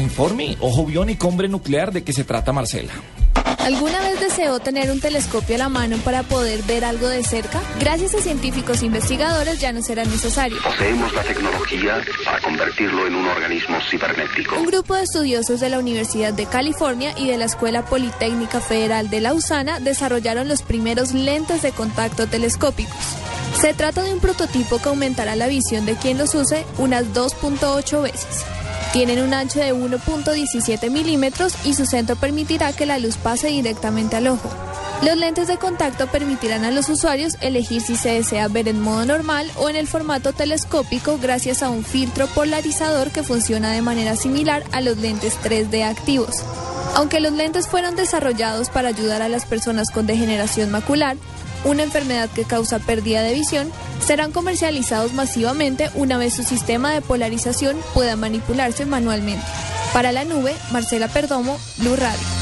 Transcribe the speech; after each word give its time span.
informe, 0.00 0.56
ojo 0.60 0.84
biónico, 0.84 1.28
hombre 1.28 1.48
nuclear, 1.48 1.92
¿de 1.92 2.04
qué 2.04 2.12
se 2.12 2.24
trata, 2.24 2.52
Marcela? 2.52 2.92
¿Alguna 3.66 3.98
vez 4.00 4.20
deseó 4.20 4.60
tener 4.60 4.92
un 4.92 5.00
telescopio 5.00 5.56
a 5.56 5.58
la 5.58 5.68
mano 5.68 5.96
para 6.04 6.22
poder 6.22 6.62
ver 6.62 6.84
algo 6.84 7.08
de 7.08 7.24
cerca? 7.24 7.60
Gracias 7.80 8.14
a 8.14 8.20
científicos 8.20 8.80
e 8.80 8.86
investigadores 8.86 9.58
ya 9.58 9.72
no 9.72 9.82
será 9.82 10.04
necesario. 10.04 10.58
Poseemos 10.62 11.12
la 11.12 11.24
tecnología 11.24 12.00
para 12.24 12.40
convertirlo 12.42 13.08
en 13.08 13.16
un 13.16 13.26
organismo 13.26 13.78
cibernético. 13.90 14.54
Un 14.54 14.66
grupo 14.66 14.94
de 14.94 15.02
estudiosos 15.02 15.58
de 15.58 15.68
la 15.68 15.80
Universidad 15.80 16.32
de 16.32 16.46
California 16.46 17.12
y 17.16 17.26
de 17.26 17.38
la 17.38 17.46
Escuela 17.46 17.84
Politécnica 17.84 18.60
Federal 18.60 19.10
de 19.10 19.20
Lausana 19.20 19.80
desarrollaron 19.80 20.46
los 20.46 20.62
primeros 20.62 21.12
lentes 21.12 21.62
de 21.62 21.72
contacto 21.72 22.28
telescópicos. 22.28 23.16
Se 23.60 23.74
trata 23.74 24.04
de 24.04 24.12
un 24.12 24.20
prototipo 24.20 24.78
que 24.78 24.90
aumentará 24.90 25.34
la 25.34 25.48
visión 25.48 25.86
de 25.86 25.96
quien 25.96 26.18
los 26.18 26.36
use 26.36 26.64
unas 26.78 27.06
2.8 27.06 28.00
veces. 28.00 28.44
Tienen 28.96 29.22
un 29.22 29.34
ancho 29.34 29.58
de 29.58 29.74
1.17 29.74 30.90
milímetros 30.90 31.52
y 31.66 31.74
su 31.74 31.84
centro 31.84 32.16
permitirá 32.16 32.72
que 32.72 32.86
la 32.86 32.98
luz 32.98 33.18
pase 33.18 33.48
directamente 33.48 34.16
al 34.16 34.26
ojo. 34.26 34.48
Los 35.02 35.18
lentes 35.18 35.48
de 35.48 35.58
contacto 35.58 36.06
permitirán 36.06 36.64
a 36.64 36.70
los 36.70 36.88
usuarios 36.88 37.36
elegir 37.42 37.82
si 37.82 37.94
se 37.96 38.12
desea 38.12 38.48
ver 38.48 38.68
en 38.68 38.80
modo 38.80 39.04
normal 39.04 39.50
o 39.56 39.68
en 39.68 39.76
el 39.76 39.86
formato 39.86 40.32
telescópico 40.32 41.18
gracias 41.20 41.62
a 41.62 41.68
un 41.68 41.84
filtro 41.84 42.26
polarizador 42.28 43.10
que 43.10 43.22
funciona 43.22 43.70
de 43.70 43.82
manera 43.82 44.16
similar 44.16 44.64
a 44.72 44.80
los 44.80 44.96
lentes 44.96 45.38
3D 45.44 45.84
activos. 45.84 46.36
Aunque 46.94 47.20
los 47.20 47.32
lentes 47.32 47.68
fueron 47.68 47.96
desarrollados 47.96 48.70
para 48.70 48.88
ayudar 48.88 49.20
a 49.20 49.28
las 49.28 49.44
personas 49.44 49.90
con 49.90 50.06
degeneración 50.06 50.70
macular, 50.70 51.18
una 51.66 51.82
enfermedad 51.82 52.30
que 52.30 52.44
causa 52.44 52.78
pérdida 52.78 53.22
de 53.22 53.34
visión, 53.34 53.70
serán 54.00 54.32
comercializados 54.32 55.12
masivamente 55.12 55.90
una 55.94 56.16
vez 56.16 56.34
su 56.34 56.44
sistema 56.44 56.92
de 56.92 57.02
polarización 57.02 57.76
pueda 57.92 58.16
manipularse 58.16 58.86
manualmente. 58.86 59.44
Para 59.92 60.12
la 60.12 60.24
nube, 60.24 60.54
Marcela 60.72 61.08
Perdomo, 61.08 61.58
Blue 61.78 61.96
Radio. 61.96 62.35